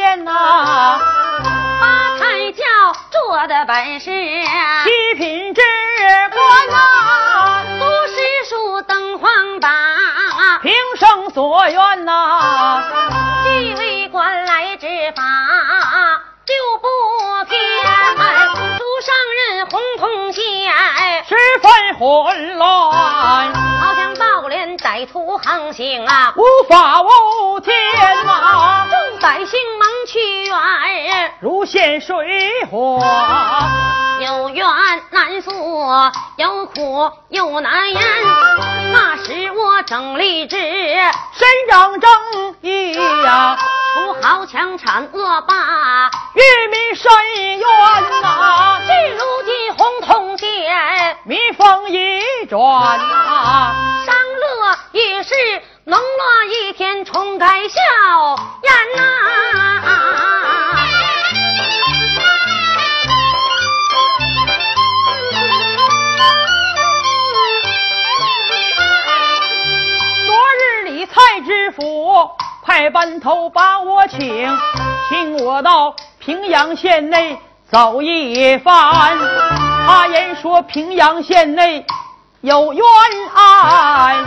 [0.00, 0.98] 天呐！
[1.78, 2.64] 八抬轿
[3.10, 5.60] 坐的本是七品知
[6.32, 8.16] 官呐，读诗
[8.48, 9.70] 书登黄榜，
[10.62, 12.82] 平生所愿呐，
[13.44, 15.22] 既为官来执法
[16.46, 16.88] 就不
[17.44, 17.60] 偏。
[18.78, 20.42] 独上任洪洞县
[21.28, 22.90] 十分混乱，
[23.52, 27.76] 好强暴敛，歹徒横行啊，无法无天
[28.26, 28.86] 啊！
[29.20, 32.16] 百姓蒙屈冤，如陷水
[32.70, 32.98] 火。
[34.20, 34.66] 有冤
[35.10, 35.50] 难诉，
[36.36, 38.02] 有苦又难言。
[38.92, 42.10] 那时我正立志，伸张正
[42.62, 43.58] 义呀，
[43.94, 47.10] 除豪强铲恶霸，与民伸
[47.58, 55.34] 冤呐，至如今红通县，民风一转呐，商乐也是
[55.84, 57.80] 冷落一天重开笑
[58.62, 59.02] 颜呐。
[70.26, 72.30] 昨日里蔡知府
[72.62, 74.58] 派班头把我请，
[75.08, 77.40] 请我到平阳县内
[77.70, 79.18] 走一番。
[79.86, 81.86] 他言说平阳县内
[82.42, 82.84] 有冤
[83.34, 84.24] 案，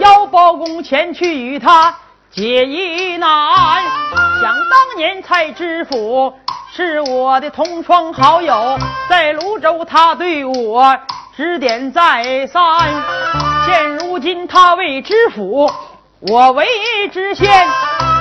[0.00, 1.94] 要包公前去与他
[2.30, 3.82] 解疑难。
[4.40, 6.34] 想当年蔡知府
[6.72, 8.78] 是我的同窗好友，
[9.08, 10.96] 在泸州他对我
[11.36, 12.62] 指点再三。
[13.66, 15.70] 现如今他为知府，
[16.20, 16.66] 我为
[17.12, 17.68] 知县，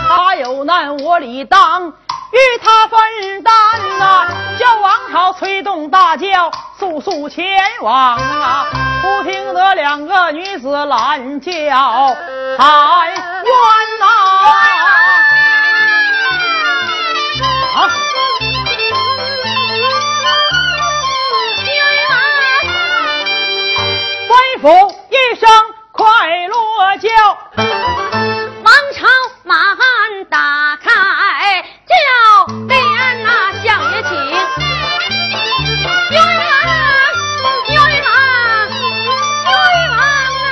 [0.07, 1.93] 他有难我理当
[2.31, 3.53] 与他分担
[3.97, 4.27] 呐、
[4.59, 7.45] 叫王朝催动大轿，速速前
[7.81, 8.67] 往啊！
[9.01, 11.51] 不听得两个女子拦轿
[12.57, 13.19] 喊冤
[13.99, 14.05] 呐、
[17.75, 17.89] 啊！
[24.27, 24.67] 官府
[25.09, 25.49] 一声
[25.91, 27.09] 快落轿。
[28.63, 29.07] 王朝
[29.43, 30.91] 马鞍打开，
[31.89, 31.95] 叫
[32.67, 32.77] 连
[33.23, 34.09] 那相爷请。
[36.11, 36.45] 冤枉，
[37.67, 38.07] 冤枉，
[39.45, 39.49] 冤
[39.89, 40.51] 枉啊！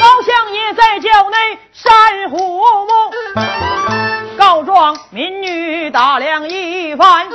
[0.00, 1.36] 高相爷在轿内
[1.72, 2.90] 山虎目，
[4.38, 7.28] 告状民女打量一番，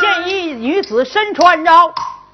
[0.00, 1.92] 见一女子身穿着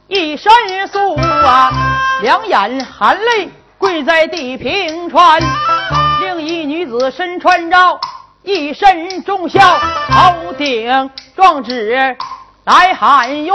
[0.09, 0.53] 一身
[0.89, 1.73] 素啊，
[2.21, 5.41] 两眼含泪跪在地平川；
[6.83, 8.01] 女子身穿着
[8.43, 9.61] 一身忠孝，
[10.11, 12.17] 头顶状纸
[12.65, 13.55] 来喊冤。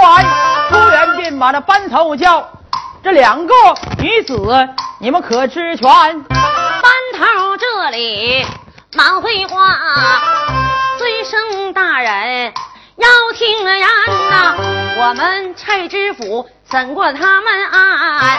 [0.69, 2.47] 突然便把这班头叫。
[3.03, 3.53] 这两个
[3.99, 5.89] 女子，你们可知全？
[5.89, 6.23] 班
[7.17, 8.45] 头这里
[8.95, 9.77] 忙回话，
[10.97, 12.53] 尊生大人
[12.95, 13.79] 要听言
[14.29, 14.55] 呐、
[14.99, 18.37] 我们蔡知府审过他们案，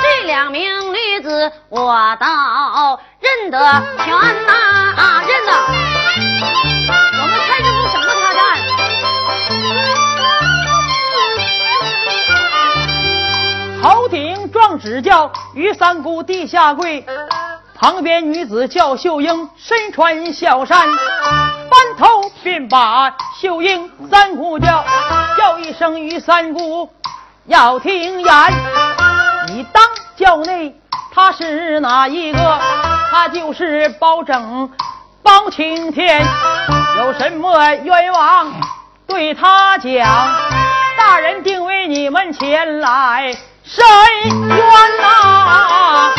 [0.00, 3.58] 这两名女子我倒认得
[3.98, 4.06] 全
[4.46, 4.52] 呐、
[4.96, 5.52] 啊，认得。
[7.20, 8.48] 我们蔡知府审过他的案。
[13.82, 17.04] 头顶状纸叫于三姑地下跪，
[17.74, 24.84] 旁边女子叫秀英身穿小衫，班头便把秀英三姑叫，
[25.36, 26.88] 叫一声于三姑
[27.46, 28.52] 要听言，
[29.48, 29.82] 你当
[30.16, 30.74] 教内
[31.14, 32.60] 他是哪一个？
[33.10, 34.70] 他就是包拯
[35.22, 36.26] 包青天，
[36.98, 38.50] 有什么冤枉
[39.06, 40.28] 对他讲？
[40.96, 43.84] 大人定为你们前来伸
[44.48, 44.58] 冤
[45.02, 46.10] 呐、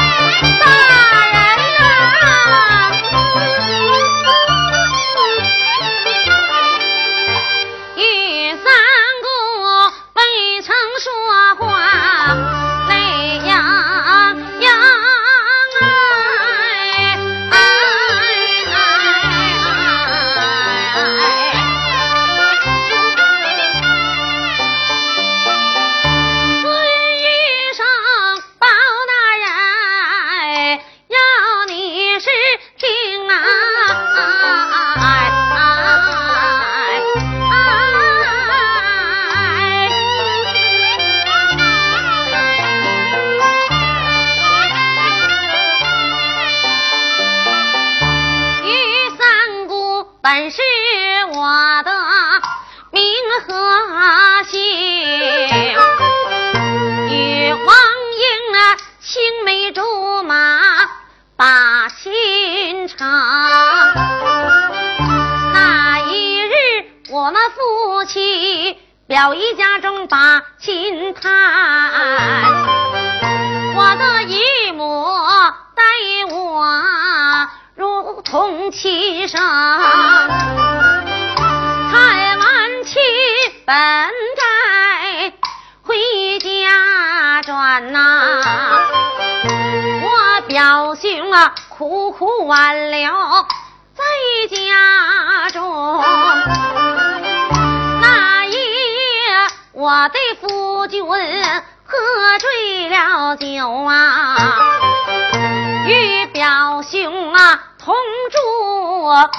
[109.06, 109.30] 我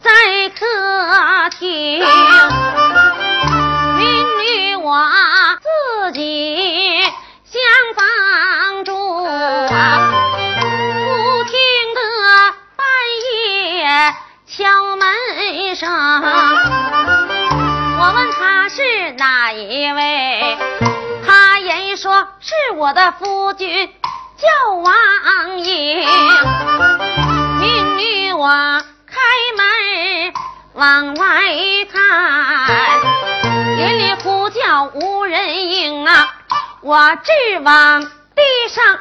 [0.00, 0.10] 在
[0.50, 0.64] 客
[1.58, 1.98] 厅，
[3.96, 4.06] 民
[4.38, 5.04] 女我
[5.60, 7.02] 自己
[7.44, 7.60] 厢
[7.96, 10.12] 房住啊，
[10.54, 11.58] 不听
[11.96, 12.00] 得
[12.76, 12.86] 半
[13.34, 14.14] 夜
[14.46, 15.90] 敲门声。
[17.98, 20.56] 我问他是哪一位，
[21.26, 23.90] 他言说是我的夫君，
[24.38, 26.06] 叫王英。
[27.58, 28.46] 命女我
[30.76, 31.26] 往外
[31.90, 32.02] 看，
[33.78, 36.34] 夜里呼叫无人应啊，
[36.82, 37.32] 我直
[37.64, 38.98] 往地上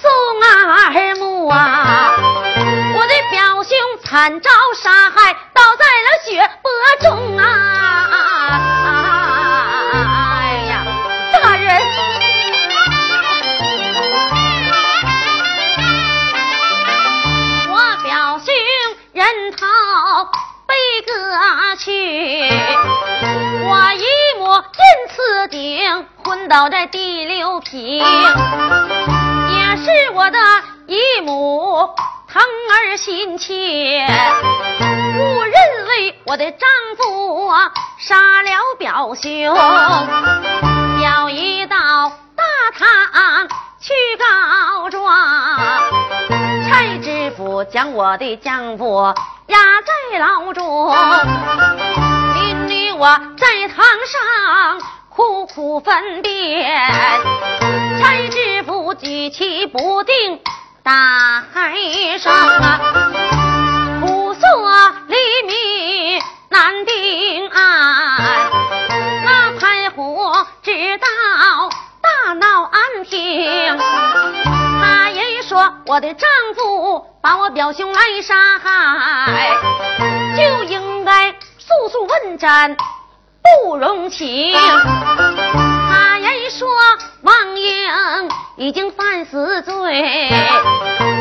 [0.00, 0.08] 送
[0.40, 2.12] 二目啊，
[2.94, 6.70] 我的表兄惨遭杀害，倒在了血泊
[7.08, 9.13] 中啊。
[21.78, 21.90] 去，
[23.64, 24.04] 我姨
[24.38, 30.38] 母因此顶昏倒在第六平，也是我的
[30.86, 31.90] 姨母
[32.32, 33.54] 疼儿心切，
[35.18, 37.50] 误认为我的丈夫
[37.98, 39.54] 杀了表兄，
[41.00, 41.76] 表姨到
[42.36, 42.44] 大
[42.78, 43.48] 堂
[43.80, 45.12] 去告状，
[46.68, 49.12] 蔡知府将我的丈夫。
[49.46, 50.94] 压在牢中，
[52.34, 53.06] 邻女我
[53.36, 54.80] 在堂上
[55.10, 56.90] 苦苦分辨，
[58.00, 60.40] 才知府举棋不定，
[60.82, 61.44] 大
[62.18, 62.80] 声啊，
[64.00, 64.40] 苦涩
[65.08, 65.16] 黎
[65.46, 68.50] 明难定案，
[69.24, 71.06] 那潘虎知道
[72.24, 76.26] 大闹安平，他言说我的丈
[76.56, 77.04] 夫。
[77.20, 79.50] 把我表兄来杀害，
[80.34, 82.74] 就应该速速问斩，
[83.42, 84.54] 不容情。
[84.54, 86.66] 他言说
[87.20, 90.30] 王英已经犯死罪，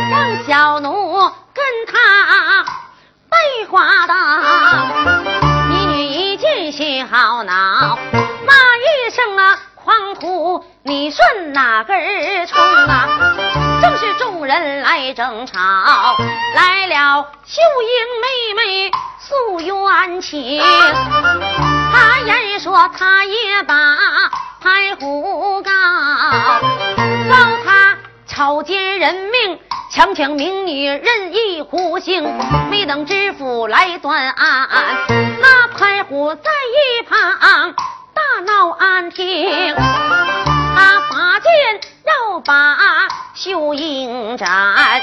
[0.09, 1.15] 让小奴
[1.53, 2.63] 跟他
[3.29, 5.62] 背花当。
[10.83, 13.07] 你算哪根葱啊？
[13.81, 15.59] 正是众人来争吵，
[16.55, 17.89] 来了秀英
[18.21, 20.61] 妹妹诉冤情。
[21.91, 23.75] 他言说他也把
[24.61, 25.71] 潘虎告，
[27.29, 27.35] 告
[27.65, 29.59] 他草菅人命，
[29.91, 32.23] 强抢民女，任意胡行。
[32.69, 34.67] 没等知府来断案，
[35.39, 37.75] 那潘虎在一旁
[38.23, 41.81] 大闹安平，他拔剑。
[42.05, 42.77] 要把
[43.33, 44.47] 秀英斩，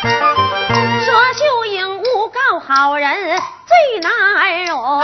[0.02, 5.02] 说秀英诬告好人最难容。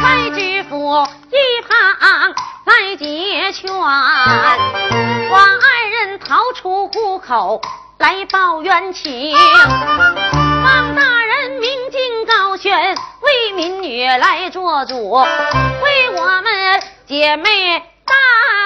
[0.00, 7.60] 蔡知府一旁来解劝，王二人逃出虎口
[7.98, 9.34] 来报冤情。
[9.34, 12.96] 王大人明镜高悬，
[13.30, 18.14] 为民女来做主，为我们姐妹大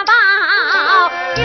[0.06, 0.14] 报
[1.37, 1.44] 冤。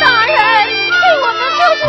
[0.00, 0.36] 大人，
[0.66, 1.84] 给我们做主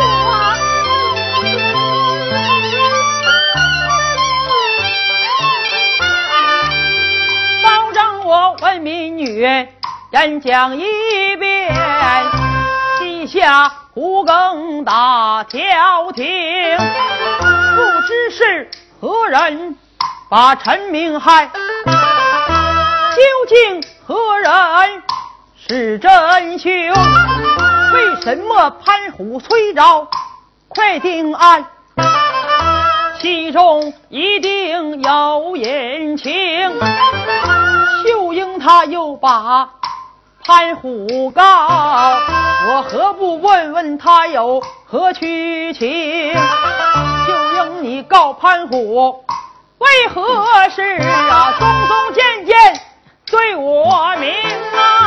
[7.64, 9.40] 保证我问民女
[10.12, 11.74] 演讲一遍，
[13.00, 16.24] 记下胡更大调停。
[18.08, 18.70] 知是
[19.02, 19.76] 何人
[20.30, 21.44] 把陈明害，
[21.84, 24.50] 究竟何人？
[25.54, 26.72] 是真凶，
[27.92, 30.08] 为什么潘虎催召
[30.68, 31.66] 快定案？
[33.20, 36.32] 其中一定有隐情。
[38.06, 39.68] 秀英他又把
[40.48, 46.34] 潘虎告，我何不问问他有何屈情？
[47.26, 49.26] 就应你告潘虎，
[49.76, 51.54] 为何事啊？
[51.58, 52.80] 松松渐渐
[53.30, 54.32] 对我明
[54.72, 54.97] 啊！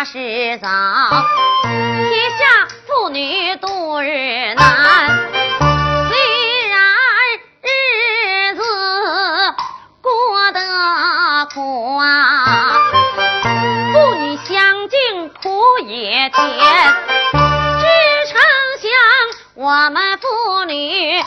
[0.00, 0.66] 下世早，
[1.62, 5.28] 天下妇女度日难。
[6.08, 6.16] 虽
[6.70, 6.80] 然
[7.60, 8.62] 日子
[10.00, 10.60] 过得
[11.52, 12.78] 苦啊，
[13.92, 16.40] 妇女相敬苦也甜，
[17.32, 17.84] 只
[18.32, 18.40] 成
[18.80, 18.90] 想
[19.56, 21.22] 我们妇女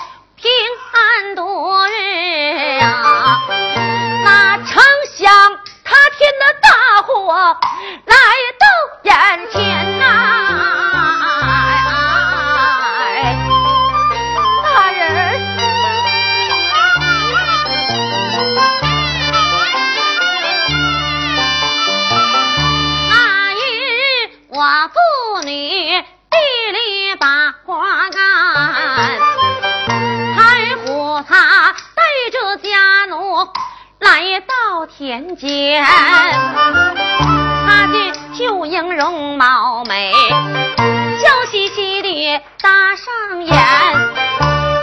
[42.61, 43.53] 搭上眼。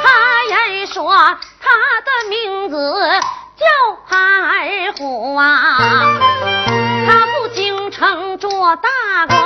[0.03, 1.12] 他言说
[1.61, 1.69] 他
[2.00, 2.77] 的名字
[3.57, 3.67] 叫
[4.09, 5.79] 二虎啊，
[7.07, 8.89] 他赴京城做大
[9.27, 9.39] 官，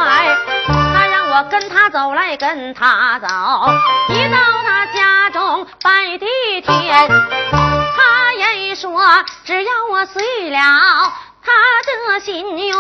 [0.67, 3.27] 他让我跟他走来跟他走，
[4.09, 6.27] 一到他家中拜地
[6.61, 7.09] 天，
[7.97, 10.59] 他言说只要我遂了
[11.45, 11.53] 他
[12.13, 12.75] 的心愿，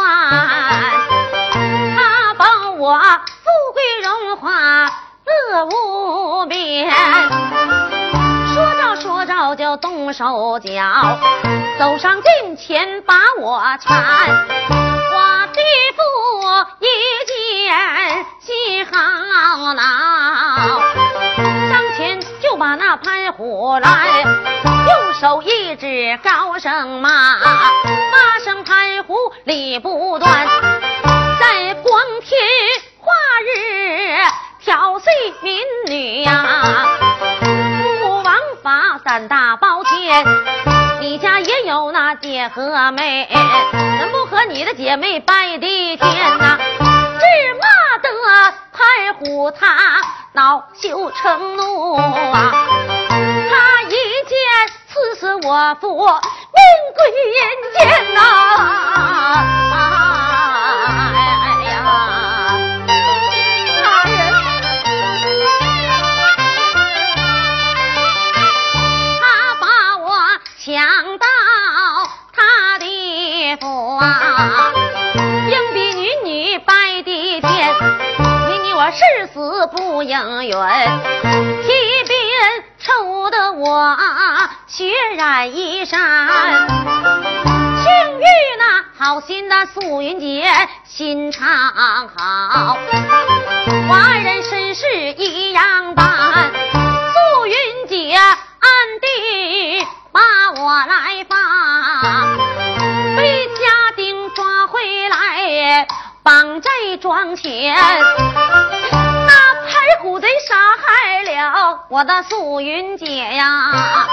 [1.96, 4.90] 他保我富贵荣华
[5.24, 6.90] 乐无边。
[8.52, 11.18] 说着说着就动手脚，
[11.78, 13.88] 走上近前把我搀，
[15.10, 15.60] 我地
[15.96, 16.02] 父
[16.80, 16.86] 一
[17.26, 19.82] 见心好恼，
[21.68, 24.22] 上前就把那潘虎来，
[24.64, 30.46] 右手一指高声骂，骂声潘虎理不断，
[31.40, 32.38] 在光天
[33.00, 33.10] 化
[33.42, 33.73] 日
[34.64, 36.88] 小碎民女呀、
[38.00, 40.25] 父王法三大包天，
[41.00, 43.28] 你家也有那姐和妹，
[44.00, 47.26] 怎不和你的姐妹拜地天呐、只
[47.61, 48.09] 骂得
[48.73, 50.00] 潘虎他
[50.33, 51.97] 恼羞成怒
[52.33, 52.50] 啊！
[53.11, 54.35] 他一剑
[54.88, 56.09] 刺死我父，命
[56.97, 57.35] 归阴
[57.78, 58.21] 间呐、
[74.36, 77.74] 硬逼女女拜地天，
[78.48, 80.52] 你你我誓死不应允，
[81.62, 81.68] 提
[82.08, 83.96] 鞭抽得我
[84.66, 86.66] 血染衣衫。
[87.82, 88.24] 幸遇
[88.58, 90.50] 那好心的素云姐
[90.84, 91.46] 心肠
[92.16, 92.76] 好，
[93.88, 96.13] 我二人身世一样大。
[106.24, 106.70] 绑在
[107.02, 107.76] 庄前。
[107.76, 114.08] 那排虎贼杀害了我的素云姐呀，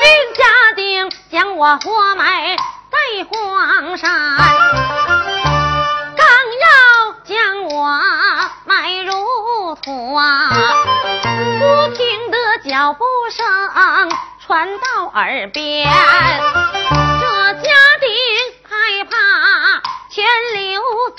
[0.00, 2.56] 令家丁将我活埋
[2.90, 2.98] 在
[3.30, 4.10] 荒山。
[6.16, 6.26] 刚
[6.64, 6.66] 要
[7.24, 8.00] 将我
[8.64, 10.50] 埋入土啊，
[11.22, 13.46] 不听得脚步声
[14.44, 15.88] 传到耳边，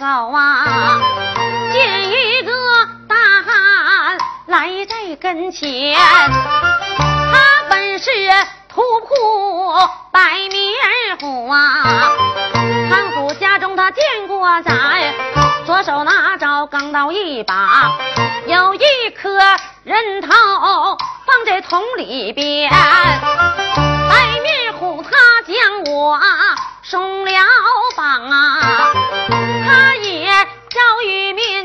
[0.09, 0.99] 啊，
[1.71, 2.51] 见一个
[3.07, 5.95] 大汉来在跟前，
[6.97, 8.09] 他本是
[8.67, 12.11] 土铺白面虎啊。
[12.89, 14.73] 看虎家中他见过咱，
[15.67, 17.91] 左手拿着钢刀一把，
[18.47, 18.79] 有一
[19.11, 19.29] 颗
[19.83, 20.29] 人头
[21.27, 22.71] 放在桶里边。
[22.71, 25.11] 白面虎他
[25.45, 26.19] 将我
[26.81, 27.31] 松了
[27.95, 28.59] 绑啊，
[29.29, 29.95] 他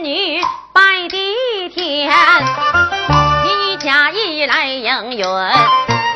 [0.04, 0.38] 女
[0.74, 2.12] 拜地天，
[3.46, 5.24] 一家一来应允，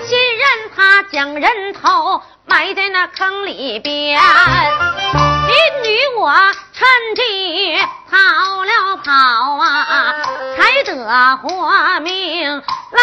[0.06, 4.20] 信任他将人头埋在那坑里边。
[5.14, 6.30] 民女我
[6.74, 7.78] 趁机
[8.10, 9.10] 逃了跑
[9.56, 10.14] 啊，
[10.58, 13.02] 才得活命来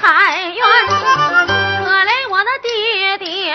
[0.00, 0.66] 海远。
[0.88, 3.54] 可怜我的爹爹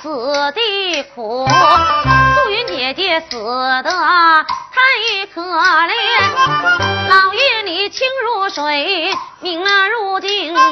[0.00, 3.36] 死的苦，素云姐姐死
[3.82, 3.90] 的
[4.72, 5.92] 太可怜。
[7.08, 10.62] 老爷你情如水，命如镜啊！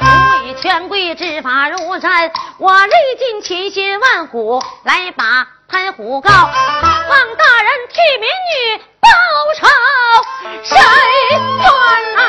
[0.00, 0.06] 不
[0.46, 5.46] 畏权贵执法如山，我历尽千辛万苦来把。
[5.70, 9.06] 潘虎告望大人替民女报
[9.60, 9.68] 仇，
[10.62, 10.78] 谁
[11.36, 11.70] 冤
[12.16, 12.22] 啊？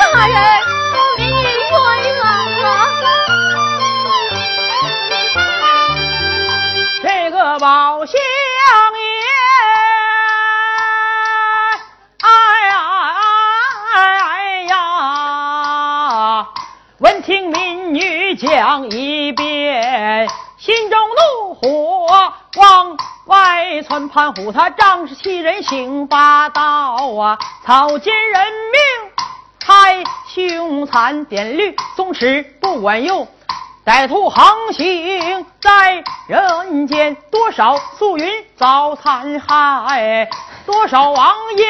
[0.00, 0.34] 大人，
[7.58, 8.20] 宝相爷，
[12.20, 12.28] 哎
[12.68, 12.72] 呀
[13.94, 16.46] 哎呀，
[16.98, 20.28] 闻听民女讲一遍。
[20.58, 22.06] 心中怒火
[22.56, 26.62] 往外窜，潘虎他仗势欺人，行霸道
[27.16, 27.38] 啊！
[27.64, 28.80] 草菅人命
[29.60, 33.28] 太凶残，点律松弛不管用，
[33.88, 40.28] 歹徒横行在人间，多少素云遭残害，
[40.66, 41.64] 多少王英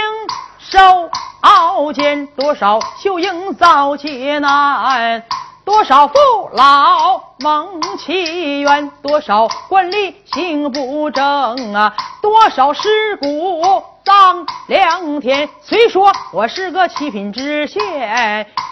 [0.59, 1.11] 受
[1.42, 5.22] 熬煎，多少秀英遭劫难。
[5.64, 6.16] 多少父
[6.54, 11.94] 老蒙其冤，多少官吏行不正啊！
[12.20, 15.48] 多少尸骨葬良田。
[15.62, 17.81] 虽说我是个七品知县，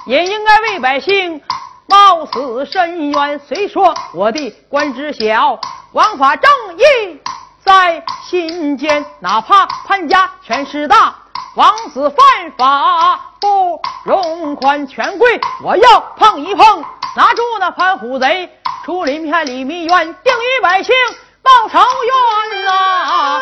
[0.07, 1.41] 也应该为百姓
[1.89, 3.39] 冒死伸冤。
[3.39, 5.59] 虽说我的官职小，
[5.93, 7.21] 王法正义
[7.65, 11.15] 在心间，哪怕潘家权势大，
[11.57, 12.19] 王子犯
[12.57, 13.21] 法。
[13.39, 16.85] 不容宽，权贵我要碰一碰，
[17.17, 18.51] 拿住那潘虎贼，
[18.85, 20.95] 出林片李密冤，定于百姓
[21.43, 23.41] 报仇冤呐！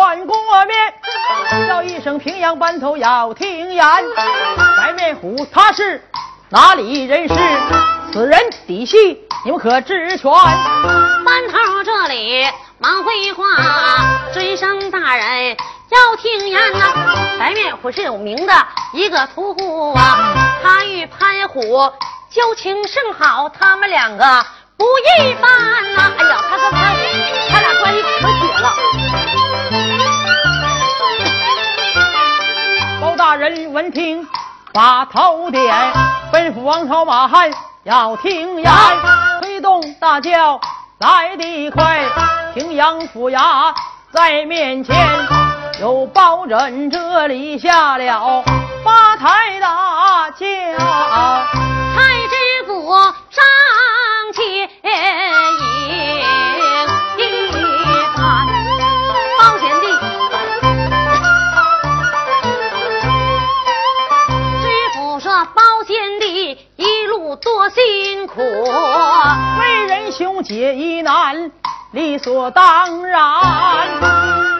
[0.00, 0.34] 转过
[0.64, 0.94] 面，
[1.68, 3.84] 叫一声平阳班头要听言，
[4.78, 6.02] 白面虎他是
[6.48, 7.34] 哪里人士？
[8.10, 8.96] 此人底细
[9.44, 10.32] 你们可知全？
[10.32, 13.44] 班头这里忙回话，
[14.32, 15.54] 尊声大人
[15.90, 16.86] 要听言呐。
[17.38, 18.54] 白面虎是有名的
[18.94, 20.16] 一个屠户啊，
[20.62, 21.60] 他与潘虎
[22.30, 24.46] 交情甚好，他们两个
[24.78, 26.10] 不一般呐。
[26.16, 27.00] 哎呀，他跟潘虎
[27.50, 29.19] 他俩关系可铁了。
[33.30, 34.26] 大人闻听，
[34.72, 35.72] 把头点，
[36.32, 37.48] 吩咐王朝马汉。
[37.84, 38.72] 要听言，
[39.40, 40.60] 推动大轿
[40.98, 42.04] 来得快，
[42.54, 43.72] 平阳府衙
[44.10, 44.96] 在面前，
[45.80, 48.42] 有包拯这里下了
[48.84, 50.46] 八抬大轿，
[51.94, 52.92] 太知府
[53.30, 53.44] 上
[54.34, 54.69] 前。
[68.72, 71.50] 我为人兄解疑难，
[71.92, 73.20] 理所当然。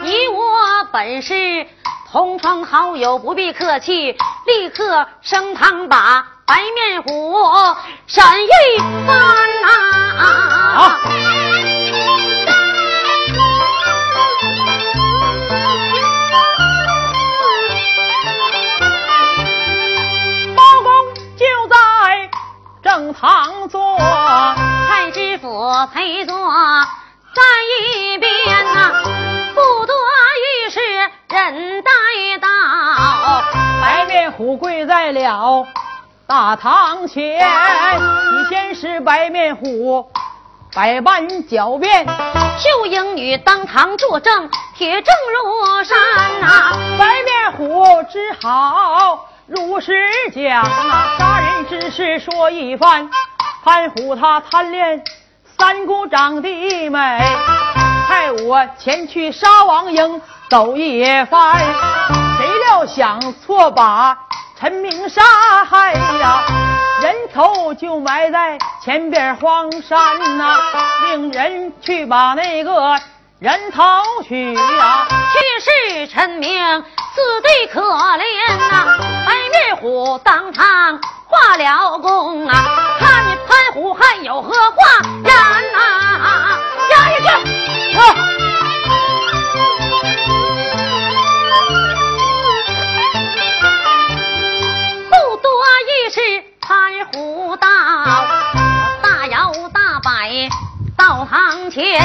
[0.03, 1.65] 你我本是
[2.11, 7.37] 同窗好友，不必客气，立刻升堂把白面虎
[8.05, 8.49] 审一
[9.07, 9.17] 番
[9.61, 9.69] 呐
[10.19, 10.99] 啊！
[22.83, 23.90] 正堂坐，
[25.41, 27.41] 蔡知府陪坐在
[27.89, 28.29] 一边
[28.63, 28.91] 呐，
[29.55, 29.95] 不多
[30.37, 30.79] 于是
[31.29, 31.91] 人带
[32.39, 32.47] 到，
[33.81, 35.65] 白面虎跪在了
[36.27, 40.11] 大堂前，你先是白面虎，
[40.75, 42.05] 百般狡辩。
[42.59, 46.77] 秀英女当堂作证，铁证如山呐。
[46.99, 50.63] 白面虎只好如实讲，
[51.17, 53.09] 杀人之事说一番。
[53.63, 55.03] 潘虎他贪恋
[55.61, 57.19] 三姑长得美，
[58.07, 60.19] 派我前去杀王英
[60.49, 61.55] 走一番。
[62.35, 64.17] 谁料想错把
[64.59, 65.21] 陈明杀
[65.63, 66.41] 害呀，
[67.03, 70.57] 人头就埋在前边荒山呐，
[71.05, 72.99] 命人去把那个
[73.37, 73.83] 人头
[74.27, 75.05] 取呀。
[75.31, 78.97] 去世陈明死的可怜呐，
[79.27, 83.35] 白面虎当场化了功啊，看你
[83.73, 84.77] 胡汉有何话
[85.23, 85.33] 言
[85.71, 86.59] 呐？
[86.89, 87.27] 下一句。
[97.13, 97.67] 虎道，
[99.01, 100.49] 大摇大摆
[100.97, 101.99] 到堂前，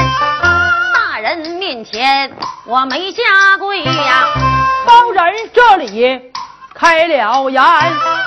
[0.94, 2.32] 大人面前
[2.64, 4.28] 我没下跪呀。
[4.86, 6.32] 包人这里
[6.78, 7.62] 开了言，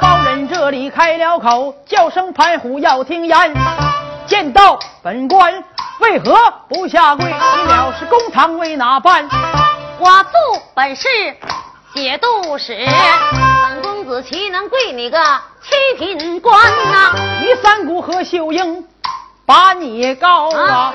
[0.02, 3.54] 包人这里开了口，叫声盘虎要听言。
[4.26, 5.64] 见到本官
[6.00, 6.36] 为何
[6.68, 7.28] 不下跪？
[7.28, 9.30] 你藐视公堂为哪般？
[10.00, 10.32] 我做
[10.74, 11.08] 本是
[11.94, 12.88] 节度使，
[13.70, 15.20] 本公子岂能跪你个？
[15.62, 16.60] 七品官
[16.92, 18.84] 呐，于三姑和秀英
[19.46, 20.92] 把你告啊，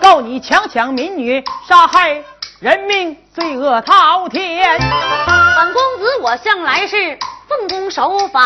[0.00, 2.20] 告你强抢民女，杀害
[2.58, 4.78] 人命，罪恶滔天。
[4.78, 8.40] 本公子我向来是奉公守法，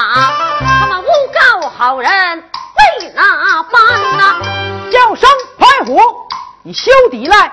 [0.58, 3.80] 他们诬告好人为哪般
[4.18, 4.90] 呐？
[4.90, 6.00] 叫声白虎，
[6.64, 7.52] 你休抵赖。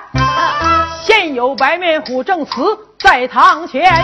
[1.06, 2.52] 现有白面虎证词
[3.00, 4.04] 在堂前，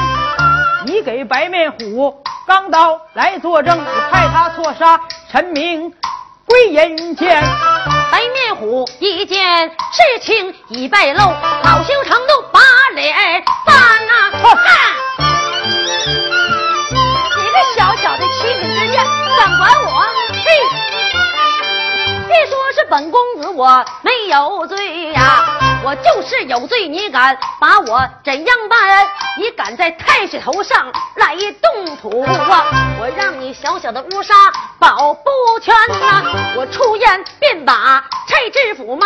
[0.86, 2.22] 你给白面虎。
[2.46, 5.00] 钢刀来作证，你派他错杀
[5.32, 5.92] 陈明，
[6.46, 7.42] 归阴间。
[8.14, 12.60] 白面虎一见事情已败露，恼羞成怒，把
[12.94, 14.30] 脸翻啊！
[17.38, 19.04] 你个小小的七子之剑，
[19.40, 20.06] 敢管我？
[20.30, 20.93] 嘿！
[22.34, 25.60] 别说是本公子我没有罪呀。
[25.84, 29.06] 我就是有罪，你敢把我怎样办？
[29.38, 32.66] 你敢在太师头上来动土啊！
[33.00, 34.34] 我让你小小的乌纱
[34.80, 36.24] 保不全呐！
[36.56, 39.06] 我出言便把蔡知府骂，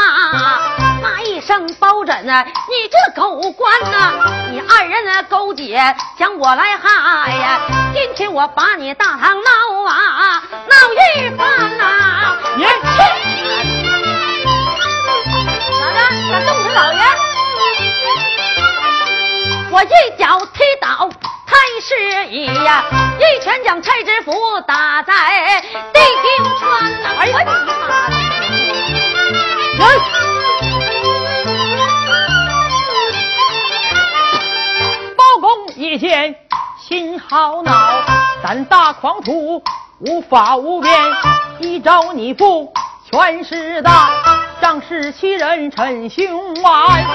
[1.01, 2.45] 骂一声包拯啊！
[2.45, 4.13] 你这狗官呐！
[4.51, 7.59] 你二人勾结将我来害呀！
[7.93, 9.51] 今天我把你大堂闹
[9.89, 12.37] 啊，闹一番呐！
[13.25, 13.27] 你。
[16.29, 17.01] 敢动他老爷！
[19.69, 21.09] 我一脚踢倒
[21.45, 22.83] 太师爷呀，
[23.19, 24.31] 一拳将蔡知府
[24.67, 25.61] 打在
[25.93, 27.09] 地平川呐！
[27.19, 27.49] 哎呀妈
[29.77, 29.81] 的！
[35.15, 36.35] 包公一见
[36.79, 38.03] 心好恼，
[38.43, 39.63] 胆大狂徒
[39.99, 40.93] 无法无边，
[41.59, 42.73] 一招你不
[43.11, 44.09] 全是大。
[44.59, 47.05] 仗势欺人逞凶顽，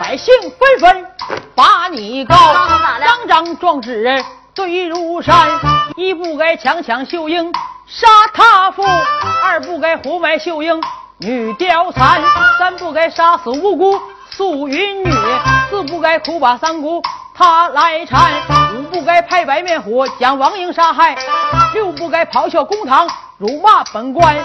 [0.00, 1.06] 百姓纷纷
[1.54, 2.36] 把你告，
[3.00, 4.24] 张张状纸
[4.54, 5.48] 堆如山。
[5.96, 7.52] 一不该强抢秀英
[7.86, 8.84] 杀他父，
[9.42, 10.80] 二不该活埋秀英
[11.18, 12.22] 女貂蝉，
[12.58, 14.00] 三不该杀死无辜
[14.30, 15.10] 素云女，
[15.70, 17.02] 四不该苦把三姑
[17.34, 18.32] 他来缠，
[18.76, 21.16] 五不该派白面虎将王英杀害，
[21.74, 23.08] 六不该咆哮公堂
[23.42, 24.36] 辱骂本官。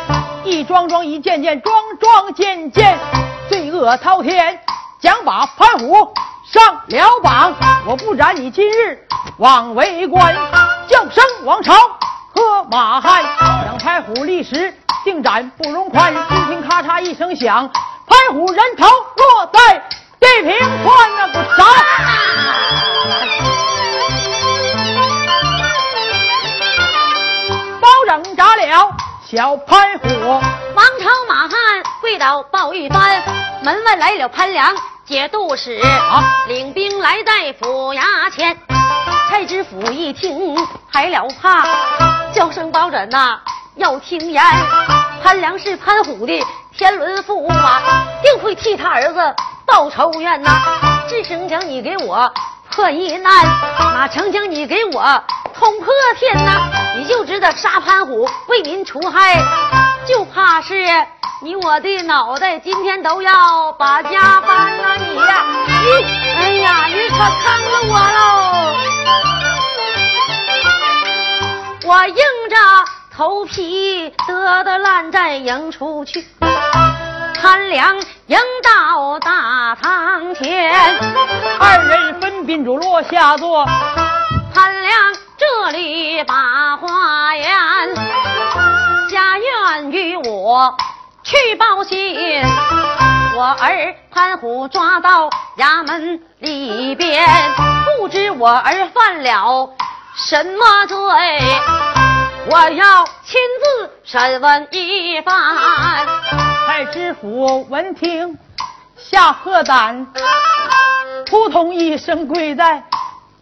[0.43, 2.97] 一桩桩，一件件，桩桩件件，
[3.47, 4.59] 罪恶滔天，
[4.99, 6.11] 讲把潘虎
[6.43, 7.53] 上了榜。
[7.85, 9.07] 我不斩你今日
[9.37, 10.35] 枉为官，
[10.87, 11.75] 叫声王朝
[12.33, 13.23] 喝马汉，
[13.67, 16.11] 让潘虎立时定斩不容宽。
[16.11, 17.69] 只听咔嚓一声响，
[18.07, 19.77] 潘虎人头落在
[20.19, 22.86] 地平川，那不少。
[29.29, 31.51] 小潘虎，王朝马汉
[31.99, 33.21] 跪倒报一番，
[33.61, 35.81] 门外来了潘良节度使，
[36.47, 38.57] 领兵来在府衙前。
[39.29, 40.55] 蔡知府一听
[40.89, 41.67] 害了怕，
[42.31, 43.37] 叫声包拯呐，
[43.75, 44.41] 要听言。
[45.21, 47.81] 潘良是潘虎的天伦驸马，
[48.23, 49.35] 定会替他儿子
[49.65, 50.51] 报仇怨呐。
[51.09, 52.31] 只生将你给我
[52.71, 53.45] 破一难，
[53.93, 55.23] 哪成将你给我。
[55.59, 55.87] 捅破
[56.19, 56.69] 天呐！
[56.95, 59.41] 你就知道杀潘虎为民除害，
[60.07, 60.75] 就怕是
[61.41, 65.45] 你我的脑袋今天都要把家搬了你呀！
[65.81, 68.75] 你哎呀，你可坑了我喽！
[71.85, 72.15] 我硬
[72.49, 72.55] 着
[73.15, 76.27] 头皮得的烂债迎出去，
[77.41, 77.95] 潘良
[78.27, 80.99] 迎到大堂前，
[81.59, 83.65] 二人分宾主落下座。
[84.53, 87.47] 潘良这里把话言，
[89.09, 90.75] 家院与我
[91.23, 92.43] 去报信，
[93.35, 97.27] 我儿潘虎抓到衙门里边，
[97.99, 99.69] 不知我儿犯了
[100.15, 100.97] 什么罪。
[102.49, 106.56] 我要亲自审问一番。
[106.67, 108.37] 太知府闻听，
[108.97, 110.05] 下喝胆，
[111.25, 112.83] 扑通一声跪在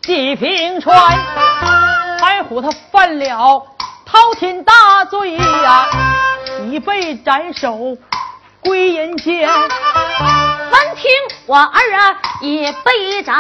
[0.04, 0.96] 济平川。
[2.22, 3.66] 白虎他犯了
[4.06, 5.90] 滔天大罪呀，
[6.70, 7.98] 已被斩首
[8.62, 9.50] 归阴间。
[9.50, 11.12] 闻听
[11.48, 11.64] 我儿
[11.98, 13.36] 啊已被斩，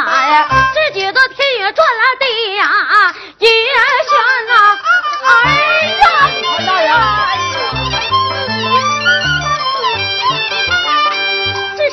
[0.73, 2.65] 只觉得天也转了，地呀
[3.37, 4.17] 也旋
[4.47, 4.79] 呐。
[5.27, 5.45] 儿
[5.99, 6.05] 呀，
[6.57, 6.89] 潘大人，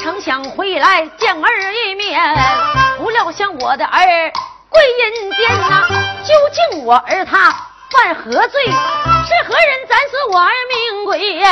[0.03, 2.21] 只成想回来见儿一面，
[2.99, 4.01] 不料想我的儿
[4.69, 5.87] 归阴间呐，
[6.25, 6.35] 究
[6.73, 7.55] 竟我儿他
[7.89, 8.65] 犯何罪？
[8.65, 8.73] 是
[9.47, 11.47] 何人斩死我儿命归阴间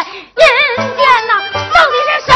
[1.29, 1.41] 呐？
[1.73, 2.35] 到底是谁？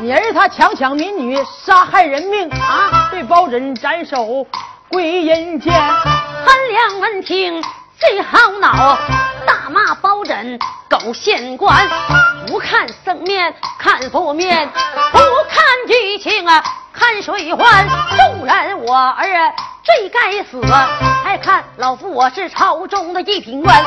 [0.00, 3.08] 你儿他强抢民女，杀害人命啊！
[3.10, 4.46] 被包拯斩首
[4.90, 5.72] 归阴间。
[5.74, 7.60] 潘良闻听
[7.98, 8.96] 最好恼，
[9.68, 11.88] 骂包拯狗县官，
[12.46, 14.68] 不看僧面看佛面，
[15.12, 17.86] 不看剧情啊看水患。
[18.16, 19.52] 纵然我儿
[19.84, 20.60] 罪该死，
[21.24, 23.84] 还看老夫我是朝中的一品官，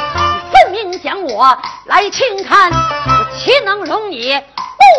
[0.52, 4.40] 分明将我来轻看，我岂能容你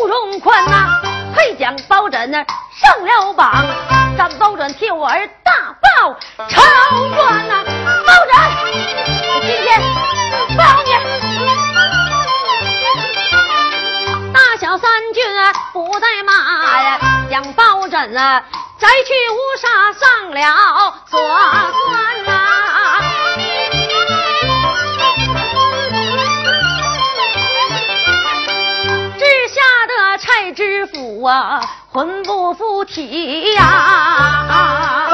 [0.01, 1.01] 不容宽呐？
[1.35, 3.65] 配将包拯呢上了榜，
[4.19, 6.15] 让包拯替我儿大报
[6.49, 6.61] 仇
[7.07, 7.65] 冤呐！
[8.07, 8.35] 包拯，
[9.35, 10.22] 我今天
[10.57, 10.91] 包你！
[14.33, 15.25] 大小三军
[15.73, 16.33] 不在马
[16.83, 16.99] 呀，
[17.31, 18.43] 将包拯啊
[18.79, 22.31] 摘去乌纱上了锁算呐。
[29.19, 31.61] 治下的差知府啊，
[31.93, 34.45] 魂不附体呀！
[35.11, 35.12] 那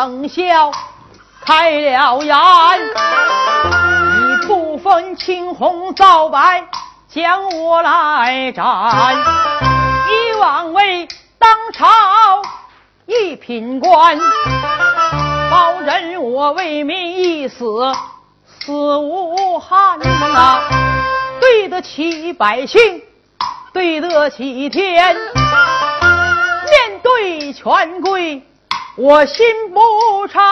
[0.00, 0.72] 冷笑，
[1.44, 2.34] 开了眼：
[4.16, 6.64] 你不分青红皂白，
[7.06, 8.64] 将我来斩。
[10.08, 11.06] 以往为
[11.38, 12.40] 当朝
[13.04, 14.18] 一品官，
[15.50, 17.92] 包人我为民一死，
[18.46, 20.62] 死无憾呐、
[21.42, 23.02] 对得起百姓，
[23.74, 25.14] 对得起天。
[26.70, 28.42] 面对权贵，
[29.02, 30.42] 我心不颤，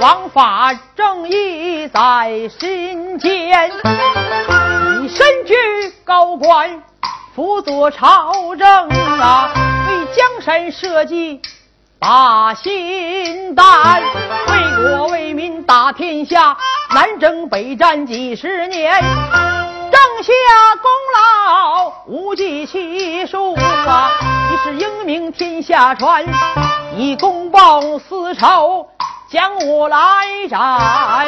[0.00, 3.70] 王法正义在心间。
[5.02, 5.54] 你身居
[6.02, 6.82] 高官，
[7.34, 8.88] 辅佐朝政
[9.20, 9.50] 啊，
[9.86, 11.42] 为江山社稷
[11.98, 14.02] 把心担，
[14.48, 16.56] 为国为民打天下，
[16.94, 19.73] 南征北战几十年。
[20.04, 20.32] 上下
[20.82, 24.10] 功劳无计其数啊！
[24.50, 26.22] 你是英名天下传，
[26.94, 28.86] 你公报私仇，
[29.30, 29.96] 将我来
[30.50, 31.26] 斩。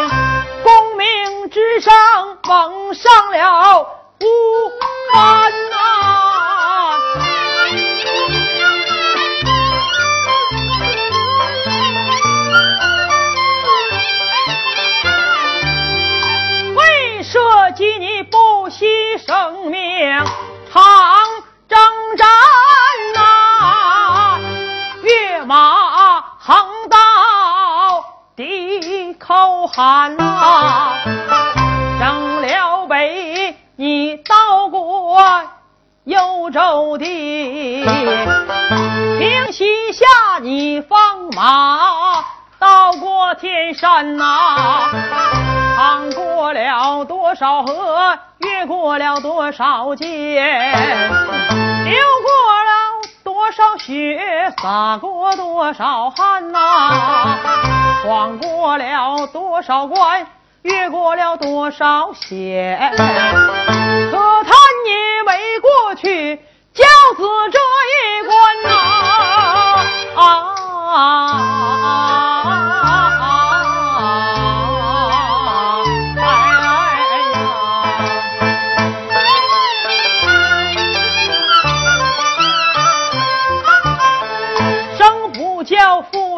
[0.62, 1.91] 功名之上
[2.47, 3.81] 蒙上了
[4.21, 4.27] 无
[5.11, 5.51] 憾
[18.79, 18.85] 惜
[19.27, 19.81] 生命，
[20.71, 20.85] 长
[21.67, 21.79] 征
[22.19, 22.29] 战
[23.15, 24.39] 呐、
[25.03, 26.59] 跃马横
[26.91, 26.99] 刀
[28.37, 30.93] 抵口喊呐、
[31.99, 35.23] 征辽北，你到过
[36.05, 37.83] 幽州地，
[39.19, 41.96] 平西下你放马
[42.77, 44.91] 绕过天山呐、
[45.79, 52.31] 趟过了多少河，越过了多少界，流过
[52.69, 57.39] 了多少血，洒过多少汗呐、
[58.03, 60.27] 闯过了多少关，
[60.61, 64.53] 越过了多少险，可叹
[64.85, 64.93] 你
[65.25, 66.37] 没过去
[66.75, 66.85] 教
[67.17, 67.59] 子这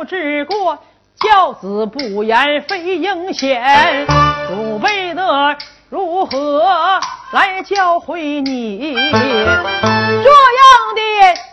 [0.08, 0.78] 治过，
[1.20, 4.06] 教子不言非应贤。
[4.48, 5.56] 祖辈的
[5.90, 7.00] 如何
[7.32, 8.94] 来教诲你？
[8.94, 11.00] 这样的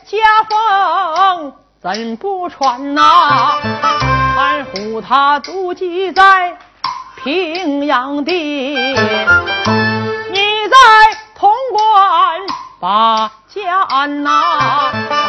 [0.06, 0.18] 家
[0.50, 3.60] 风怎不传呐？
[4.36, 6.58] 盘虎他独居在
[7.24, 8.96] 平阳地，你
[10.70, 10.78] 在
[11.38, 12.35] 潼关
[12.86, 14.30] 把家安呐？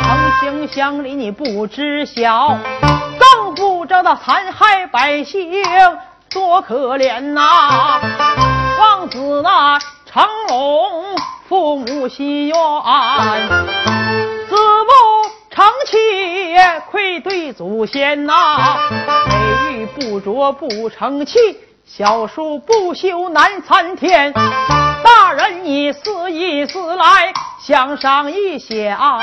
[0.03, 2.59] 横行乡里你不知晓，
[3.19, 5.51] 更不知道残害百姓
[6.31, 7.99] 多可怜呐！
[8.79, 11.17] 望子那成龙，
[11.49, 12.55] 父母心愿，
[14.51, 15.97] 子不成器
[16.91, 18.77] 愧对祖先呐！
[19.31, 21.39] 美玉不琢不成器，
[21.87, 24.35] 小树不修难参天。
[25.03, 27.33] 大人你思一思来，
[27.67, 29.21] 想上一想，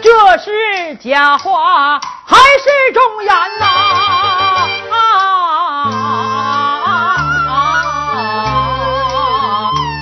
[0.00, 3.28] 这是假话还是忠言
[3.60, 3.66] 呐？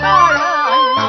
[0.00, 0.38] 大人
[0.94, 1.00] 呐，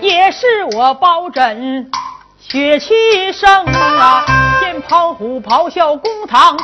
[0.00, 1.90] 也是我包拯
[2.38, 4.24] 血气盛啊！
[4.62, 6.56] 见庞虎咆哮公堂，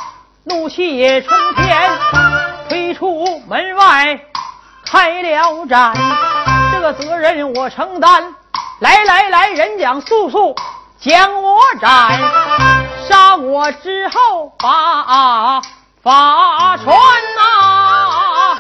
[0.45, 1.91] 怒气冲天，
[2.89, 4.19] 推出门外
[4.91, 5.93] 开了战。
[6.73, 8.35] 这个责任我承担。
[8.81, 10.57] 来来来，人讲速速
[10.99, 12.19] 将我斩，
[13.07, 15.61] 杀我之后把
[16.03, 16.97] 法传
[17.37, 18.57] 呐！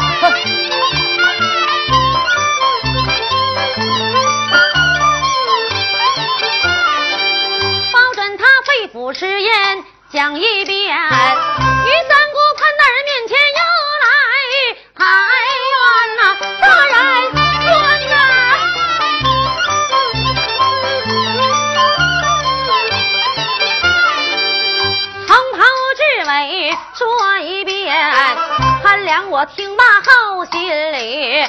[7.95, 13.38] 包拯他肺腑之言讲一遍，于三姑潘大人面前
[31.19, 31.49] 你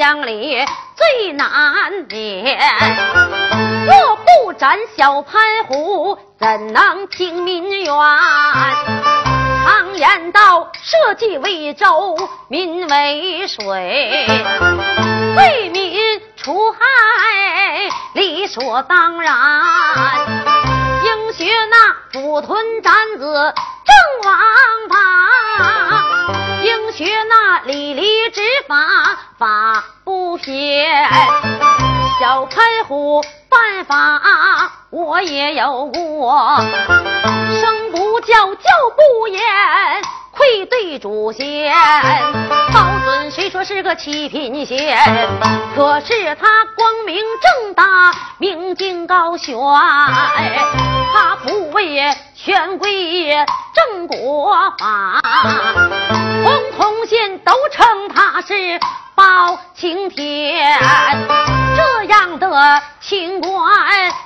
[0.00, 0.56] 乡里
[0.96, 2.58] 最难免，
[3.84, 7.94] 若不斩小潘虎，怎能平民怨？
[9.62, 12.16] 常言道：社稷为舟，
[12.48, 14.26] 民为水，
[15.36, 16.00] 为民
[16.34, 16.78] 除害
[18.14, 19.34] 理所当然。
[21.04, 23.94] 应学那捕豚斩子正
[24.24, 24.34] 王
[24.88, 24.96] 法，
[26.62, 28.76] 应学那李黎执法
[29.38, 29.84] 法
[30.42, 31.08] 天。
[32.20, 34.20] 小潘虎犯法
[34.90, 36.60] 我也有过，
[37.60, 39.40] 生不教教不严。
[40.32, 41.74] 愧对祖先，
[42.72, 44.98] 包准虽说是个七品县，
[45.74, 47.84] 可是他光明正大，
[48.38, 49.54] 明镜高悬。
[51.12, 53.36] 他不为权贵
[53.74, 55.20] 正国法，
[56.42, 58.80] 通通县都称他是
[59.14, 60.78] 包青天。
[61.76, 63.52] 这样的清官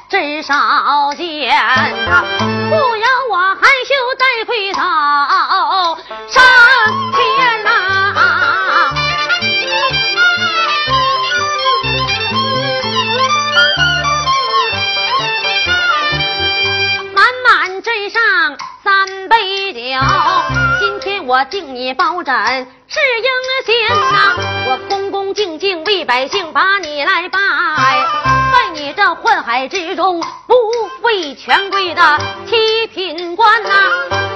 [0.08, 1.48] 真少见
[2.06, 2.24] 呐、
[2.70, 4.80] 不要我含羞带愧走
[6.30, 6.42] 上
[7.12, 7.70] 天呐、
[21.26, 22.34] 我敬你包拯
[22.86, 23.24] 是应
[23.64, 27.38] 先呐、我恭恭敬敬为百姓把你来拜，
[28.52, 30.54] 在你这宦海之中不
[31.00, 33.70] 畏权贵的七品官呐、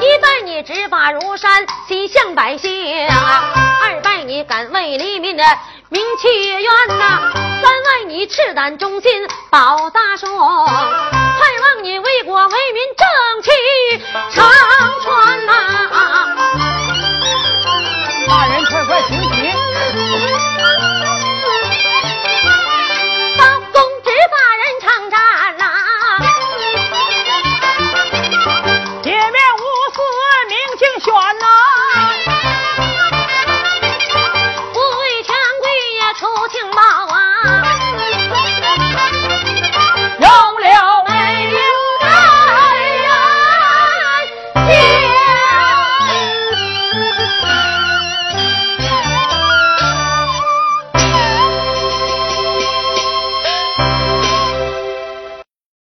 [0.01, 3.43] 一拜你执法如山，心向百姓啊；
[3.83, 5.45] 二拜你敢为黎民的
[5.91, 10.31] 名气冤呐、三拜你赤胆忠心保大宋；
[10.67, 13.51] 盼望你为国为民正气
[14.35, 14.51] 长
[15.03, 16.68] 传呐。